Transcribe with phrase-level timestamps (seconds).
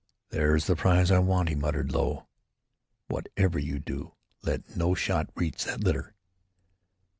[0.31, 2.25] "There's the prize I want," he muttered low.
[3.07, 6.15] "Whatever you do, let no shot reach that litter.